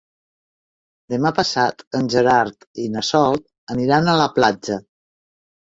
Demà 1.13 1.31
passat 1.41 1.85
en 2.01 2.09
Gerard 2.15 2.67
i 2.85 2.89
na 2.97 3.07
Sol 3.13 3.39
aniran 3.77 4.11
a 4.11 4.17
la 4.25 4.29
platja. 4.39 4.83